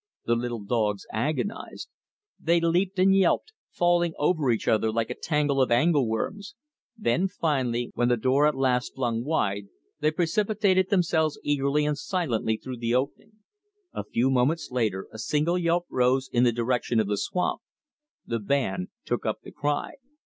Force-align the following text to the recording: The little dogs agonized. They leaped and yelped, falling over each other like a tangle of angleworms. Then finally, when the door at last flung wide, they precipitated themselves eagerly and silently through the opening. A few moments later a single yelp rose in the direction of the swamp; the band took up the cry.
The 0.25 0.33
little 0.35 0.63
dogs 0.63 1.05
agonized. 1.13 1.87
They 2.39 2.59
leaped 2.59 2.97
and 2.97 3.15
yelped, 3.15 3.53
falling 3.69 4.15
over 4.17 4.49
each 4.49 4.67
other 4.67 4.91
like 4.91 5.11
a 5.11 5.15
tangle 5.21 5.61
of 5.61 5.69
angleworms. 5.69 6.55
Then 6.97 7.27
finally, 7.27 7.91
when 7.93 8.07
the 8.09 8.17
door 8.17 8.47
at 8.47 8.55
last 8.55 8.95
flung 8.95 9.23
wide, 9.23 9.67
they 9.99 10.09
precipitated 10.09 10.89
themselves 10.89 11.39
eagerly 11.43 11.85
and 11.85 11.95
silently 11.99 12.57
through 12.57 12.77
the 12.77 12.95
opening. 12.95 13.33
A 13.93 14.03
few 14.03 14.31
moments 14.31 14.71
later 14.71 15.07
a 15.13 15.19
single 15.19 15.59
yelp 15.59 15.85
rose 15.87 16.27
in 16.33 16.45
the 16.45 16.51
direction 16.51 16.99
of 16.99 17.05
the 17.05 17.15
swamp; 17.17 17.61
the 18.25 18.39
band 18.39 18.87
took 19.05 19.23
up 19.23 19.41
the 19.43 19.51
cry. 19.51 19.91